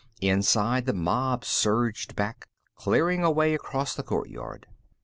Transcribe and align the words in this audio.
Inside, 0.21 0.87
the 0.87 0.93
mob 0.95 1.45
surged 1.45 2.15
back, 2.15 2.47
clearing 2.75 3.23
a 3.23 3.29
way 3.29 3.53
across 3.53 3.93
the 3.93 4.01
courtyard. 4.01 4.65